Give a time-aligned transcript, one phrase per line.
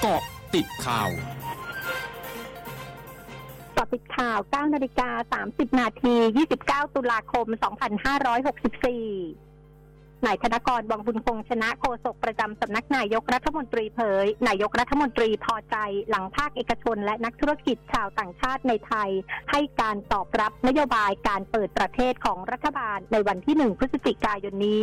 [0.00, 0.22] เกาะ
[0.54, 1.10] ติดข่าว
[3.76, 6.14] กาะติดข่าว 9 นาฬิกา 30 นาที
[6.56, 7.46] 29 ตุลาคม
[8.10, 9.49] 2564
[10.26, 15.76] นายธนกรวังบุญคงชนะโฆษกประจำสำนักนายกรัฐมนตรีเผย นายกรัฐมนตรีพอใจ
[16.10, 19.10] หลังภาคเอกชน และนักธุรกิจชาวต่างชาติในไทย
[19.50, 24.82] ให้การตอบรับนโยบายการเปิดประเทศของรัฐบาลในวันที่ 1 พฤศจิกายนนี้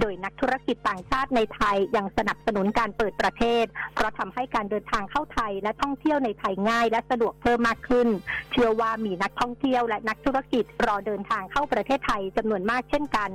[0.00, 8.08] โดยนักธุรกิจต่างชาติในไทยยังสนับสนุนการเปิดประเทศ เพราะทำให้การเดินทางเข้าไทยและท่องเที่ยวในไทยง่าย และสะดวกเพิ่มมากขึ้น
[8.52, 13.30] เชื่อว่ามีนักท่องเที่ยวและนักธุรกิจรอเดินทางเข้าประเทศไทยจำนวนมากเช่นกัน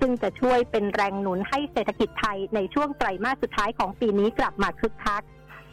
[0.00, 5.22] ซึ่งจะช่วยเป็นแรงหนุนให้เศรษฐกิจไทยในช่วงไตรมาสสุดท้ายของปีนี้กลับมาคึกคัก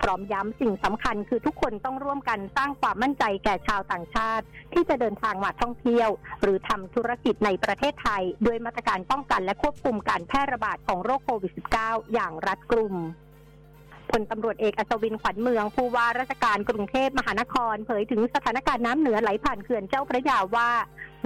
[0.01, 6.09] พร้อมย้ำสิ่งสำคัญคือทุกคนต้องร่วมกันสร้างความมั่นใจแก่ชาวต่างชาติ ที่จะเดินทางมาท่องเที่ยว
[6.41, 11.51] หรือทำธุรกิจในประเทศไทย ด้วยมาตรการป้องกันและควบคุมการแพร่ระบาดของโรคโควิด
[11.83, 12.95] -19 อย่างรัดกุม
[14.11, 20.69] พลตำรวจเอกอัศวินขวัญเมืองผู้ว่าราชการกรุงเทพมหานคร เผยถึงสถานการณ์น้ำเหนือไหลผ่านเขื่อนเจ้าพระยาว่า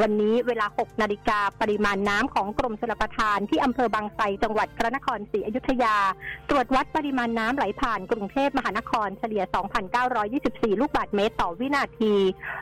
[0.01, 5.95] วันนี้เวลา 6 นาฬิกาปริมาณน้ำของกรมชลประทานที่อำเภอบางไทรจังหวัดพระนครศรีอยุธยา
[6.49, 9.43] ตรวจวัดปริมาณน้ำไหลผ่านกรุงเทพมหานครเฉลี่ย
[10.11, 12.13] 2,924 ลูกบาศก์เมตรต่อวินาที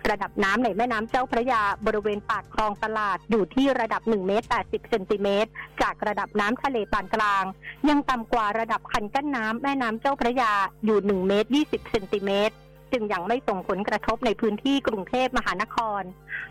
[0.09, 5.49] ระดับน้ำในแม่น้ำเจ้าพระยาบริเวณปากคลองตลาดอยู่ที่ระดับ 1 เมตร 80 เซนติเมตร
[5.81, 7.43] จากระดับน้ำทะเลปานกลาง
[7.89, 10.51] ยังต่ำกว่าระดับคันกั้นน้ำแม่น้ำเจ้าพระยา
[10.85, 12.55] อยู่ 1 เมตร 20 เซนติเมตร
[12.95, 16.01] จึงยังไม่ส่งผลกระทบในพื้นที่กรุงเทพมหานคร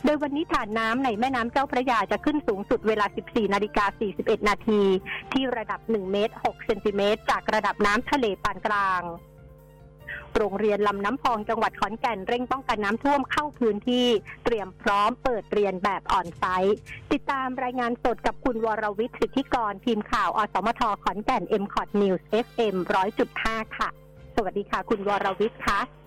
[0.05, 3.85] โดยวันนี้ฐานน้ำในแม่น้ำเจ้าพระยาจะขึ้นสูงสุดเวลา 14 นาฬิกา
[4.17, 4.83] 41 นาที
[5.33, 9.03] ที่ระดับ 1 เมตร 6 เซนติเมตร จากระดับน้ำทะเลปานกลาง
[10.37, 14.09] โรงเรียนลำน้ำพองจังหวัดขอนแก่นเร่งป้องกันน้ำท่วมเข้าพื้นที่
[14.45, 16.77] เตรียมพร้อมเปิดเรียนแบบออนไซต์
[17.13, 22.77] ติดตามรายงานสดกับคุณวรวิทย์สิทธิกร ทีมข่าว อสมทขอนแก่น m c o t News FM
[23.27, 23.89] 100.5 ค่ะ
[24.37, 26.04] สวัสดีค่ะ คุณวรวิทย์ค่ะ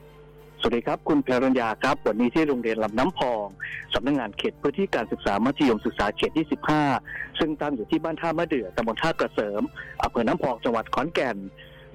[0.61, 3.45] สวัสดีครับ คุณเพรัญญาครับ วันนี้ที่โรงเรียนลำน้ำพอง
[3.93, 6.47] สำนักงงานเขตพื้นที่การศึกษามัธยมศึกษาเขตที่
[6.91, 9.61] 15 ซึ่งตั้งอยู่ที่บ้านท่ามะเดื่อตำบลท่ากระเสริม
[10.03, 11.37] อำเภอน้ำพองจังหวัดขอนแก่น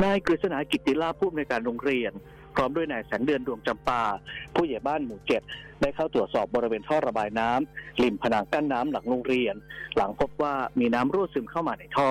[0.02, 2.12] นายกฤษณากิติลาผู้อำนวยการโรงเรียน
[2.54, 4.02] พร้อมด้วยนายแสงเดือนดวงจำปา
[4.54, 5.42] ผู้ใหญ่บ้านหมู่เจ็ด
[5.80, 9.54] ได้เข้าตรวจสอบบริเวณท่อระบายน้ำริมผนังกั้นน้ำหลังโรงเรียน
[9.96, 12.10] หลังพบว่ามีน้ำรั่วซึมเข้ามาในท่อ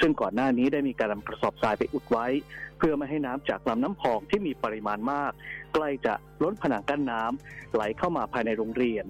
[0.00, 2.26] ซึ่งก่อนหน้านี้ได้มีการนำกระสอบทรายไปอุดไว้
[2.78, 5.32] เพื่อไม่ให้น้ำจากลำน้ำพองที่มีปริมาณมาก
[5.74, 9.06] ใกล้จะล้นผนังกั้นน้ำไหลเข้ามาภายในโรงเรียน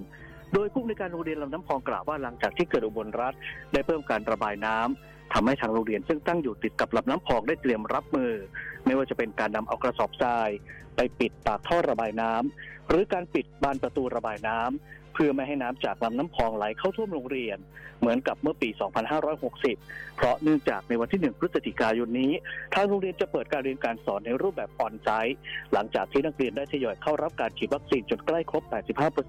[0.54, 3.34] โดยผู้ในการโรงเรียนลำน้ำพองกล่าวว่าหลังจากที่เกิดอุบลรัฐ
[3.72, 8.32] ได้เพิ่มการระบายน้ำทำให้ทางโรงเรียนซึ่งตั้งอยู่ติดกับลำน้ำพองได้เตรียมรับมือ
[8.84, 10.48] ไม่ว่าจะเป็นการนำเอากระสอบทราย
[10.96, 17.58] ไปปิดปากท่อระบายน้ำหรือการปิดบานประตูระบายน้ำ เพื่อไม่ให้น้ำจากลำน้ำพองไหลเข้าท่วมโรงเรียน
[18.00, 18.68] เหมือนกับเมื่อปี
[19.42, 22.32] 2560 เพราะเนื่องจากในวันที่ 1 พฤศจิกายนนี้
[22.74, 25.38] ทางโรงเรียนจะเปิดการเรียนการสอนในรูปแบบออนไซต์
[25.72, 28.62] หลังจากที่นักเรียนได้ทยอยเข้ารับการฉีดวัคซีนจนใกล้ครบ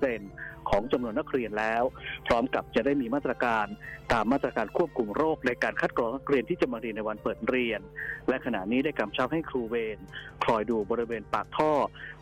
[0.02, 1.84] 85%ของจำนวนนักเรียนแล้ว
[2.28, 3.66] พร้อมกับจะได้มีมาตรการ
[4.12, 7.82] ตามมาตรการควบคุมโรคในการคัดกรองนักเรียนที่จะมาเรียนในวันเปิดเรียน
[8.30, 9.98] และขณะนี้ได้กำชับให้ครูเวร
[10.46, 11.72] คอยดูบริเวณปากท่อ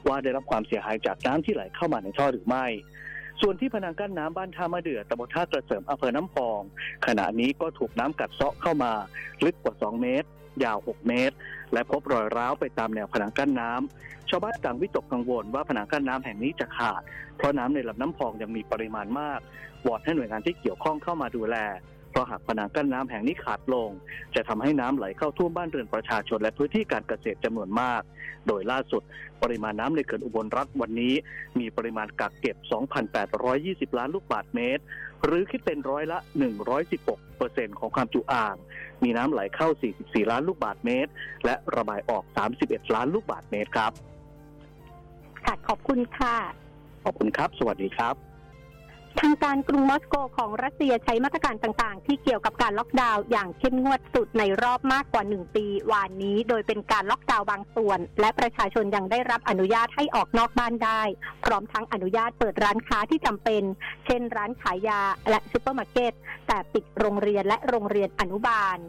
[0.07, 2.67] ว่าได้รับความเสียหายจากน้ำที่ไหลเข้ามาในท่อหรือไม่
[3.41, 6.61] ส่วนที่พนังกั้นน้ำบ้านท่ามะเดือตำบลท่ากระเสริมอำเภอน้ำพอง
[7.07, 8.91] ขณะนี้ก็ถูกน้ำกัดเซาะเข้ามา
[9.45, 10.27] ลึกกว่า 2 เมตร
[10.63, 11.35] ยาว 6 เมตร
[11.73, 17.01] และพบรอยร้าวไปตามแนวผนังกั้นน้ำชาวบ้านต่างวิตกกังวลว่าผนังกั้นน้ำแห่งนี้จะขาด
[17.37, 19.39] เพราะน้ำในลำน้ำพองยังมีปริมาณมาก
[19.87, 21.57] วอนให้หน่วยงานที่เกี่ยวข้องเข้ามาดูแล
[22.11, 23.89] เพราะหากผนังกั้นน้ำแห่งนี้ขาดลง
[24.35, 28.01] จะทำให้น้ำไหลเข้าท่วมบ้านเรือนประชาชนและพื้นที่การเกษตรจำนวนมาก
[28.47, 29.01] โดยล่าสุด
[29.43, 31.13] ปริมาณน้ำในเขื่อนอุบลรัฐวันนี้
[31.59, 32.57] มีปริมาณกักเก็บ
[33.27, 34.83] 2,820 ล้านลูกบาศก์เมตร
[35.25, 36.17] หรือคิดเป็นร้อยละ
[36.77, 38.55] 116เปอร์เซ็นของความจุอ่าง
[39.03, 39.67] มีน้ำไหลเข้า
[39.99, 41.11] 44 ล้านลูกบาศก์เมตร
[41.45, 42.23] และระบายออก
[42.59, 43.91] 31 ล้านลูกบาศก์เมตรครับ
[45.45, 46.35] ค่ะ ขอบคุณค่ะ
[47.03, 48.30] ขอบคุณครับ สวัสดีครับ
[49.19, 61.01] ทางการกรุงมอสโกของรัสเซียใช้มาตรการต่างๆ ที่เกี่ยวกับการล็อกดาวน์อย่างเข้มงวดสุดในรอบมากกว่าหนึ่งปีวานนี้ โดยเป็นการล็อกดาวน์บางส่วน และประชาชนยังได้รับอนุญาตให้ออกนอกบ้านได้
[61.43, 63.63] พร้อมทั้งอนุญาตเปิดร้านค้าที่จำเป็น
[64.05, 66.13] เช่น ร้านขายยาและซูเปอร์มาร์เก็ต
[66.47, 68.79] แต่ปิดโรงเรียนและโรงเรียนอนุบาล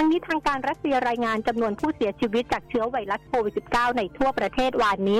[0.00, 5.18] ทั้งนี้ทางการรัสเซียรายงานจำนวนผู้เสียชีวิตจากเชื้อไวรัสโควิด -19 ในทั่วประเทศวานนี้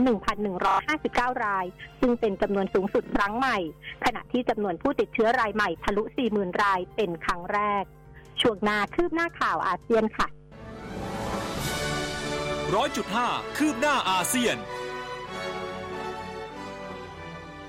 [0.71, 1.67] 1,159 ราย
[2.01, 3.59] ซึ่งเป็นจำนวนสูงสุดครั้งใหม่
[4.05, 6.03] ขณะที่จำนวนผู้ติดเชื้อรายใหม่ทะลุ
[6.33, 7.85] 40,000 รายเป็นครั้งแรก
[8.41, 10.27] ช่วงหน้าคืบหน้าข่าวอาเซียนค่ะ
[12.75, 14.57] ร้อยจุดห้าคืบหน้าอาเซียน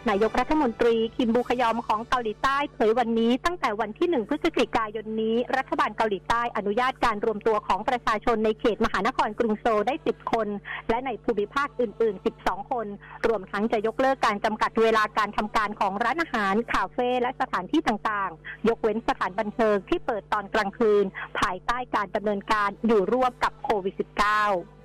[0.07, 10.47] นายกรัฐมนตรีคิมบูคยอมของเกาหลีใต้เผยวันนี้ตั้งแต่วันที่ 1 พฤศจิกายนนี้ รัฐบาลเกาหลีใต้อนุญาตการรวมตัวของประชาชนในเขตมหานครกรุงโซลได้ 10 คน
[10.89, 12.87] และในภูมิภาคอื่น ๆ 12 คน
[13.27, 21.05] รวมทั้งจะยกเลิกการจำกัดเวลาการทำการของร้านอาหาร คาเฟ่และสถานที่ต่างๆ ยกเว้นสถานบันเทิงที่เปิดตอนกลางคืน
[21.39, 24.78] ภายใต้การดำเนินการอยู่ร่วมกับโควิด -19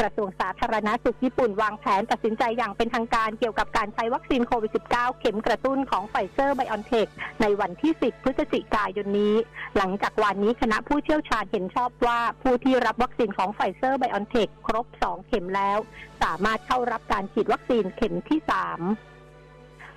[0.00, 7.06] กระทรวงสาธารณาสุขญี่ปุ่นวางแผนตัดสินใจอย่างเป็นทางการเกี่ยวกับการใช้วัคซีนโควิด -19 เข็มกระตุ้นของไฟเซอร์ไบออนเทค
[7.42, 9.34] ในวันที่ 10 พฤศจิกายนนี้
[9.76, 15.78] หลังจากวันนี้คณะผู้เชี่ยวชาญเห็นชอบว่าผู้ที่รับวัคซีนของไฟเซอร์ไบออนเทคครบ 2 เข็มแล้ว
[16.22, 19.11] สามารถเข้ารับการฉีดวัคซีนเข็มที่ 3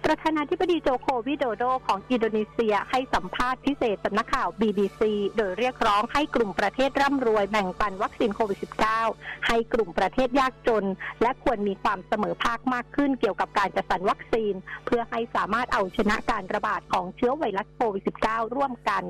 [0.06, 5.02] ประธานาธิบดีโจโก วิโดโดของอินโดนีเซียให้สัมภาษณ์พิเศษสำนักข่าว BBC
[5.38, 8.60] โดยเรียกร้องให้กลุ่มประเทศร่ำรวยแบ่งปันวัคซีนโควิด
[9.04, 10.86] -19 ให้กลุ่มประเทศยากจน
[11.22, 14.54] และควรมีความเสมอภาคมากขึ้นเกี่ยวกับการจัดสรรวัคซีน
[14.86, 19.04] เพื่อให้สามารถเอาชนะการระบาดของเชื้อไวรัสโควิด -19 ร่วมกัน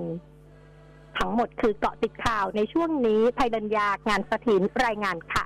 [1.17, 5.45] ทั้งหมดคือเกาะติดข่าวในช่วงนี้ภัยดัญญางานสถินรายงานค่ะ